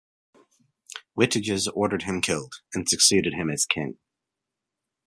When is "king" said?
3.67-3.99